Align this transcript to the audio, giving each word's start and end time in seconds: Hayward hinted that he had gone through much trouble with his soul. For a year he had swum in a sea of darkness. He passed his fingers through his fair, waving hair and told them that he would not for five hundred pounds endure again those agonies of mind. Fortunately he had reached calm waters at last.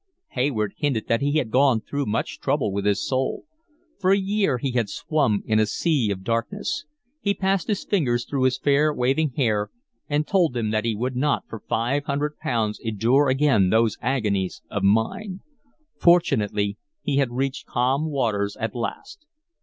Hayward 0.29 0.73
hinted 0.77 1.07
that 1.07 1.21
he 1.21 1.37
had 1.37 1.51
gone 1.51 1.79
through 1.79 2.07
much 2.07 2.39
trouble 2.39 2.71
with 2.71 2.85
his 2.85 3.07
soul. 3.07 3.45
For 3.99 4.09
a 4.11 4.17
year 4.17 4.57
he 4.57 4.71
had 4.71 4.89
swum 4.89 5.43
in 5.45 5.59
a 5.59 5.67
sea 5.67 6.09
of 6.09 6.23
darkness. 6.23 6.85
He 7.19 7.35
passed 7.35 7.67
his 7.67 7.85
fingers 7.85 8.25
through 8.25 8.45
his 8.45 8.57
fair, 8.57 8.91
waving 8.91 9.33
hair 9.35 9.69
and 10.09 10.25
told 10.25 10.53
them 10.55 10.71
that 10.71 10.85
he 10.85 10.95
would 10.95 11.15
not 11.15 11.47
for 11.47 11.59
five 11.69 12.05
hundred 12.05 12.39
pounds 12.39 12.79
endure 12.79 13.29
again 13.29 13.69
those 13.69 13.99
agonies 14.01 14.63
of 14.71 14.81
mind. 14.81 15.41
Fortunately 15.99 16.79
he 17.03 17.17
had 17.17 17.29
reached 17.33 17.67
calm 17.67 18.09
waters 18.09 18.57
at 18.59 18.73
last. 18.73 19.27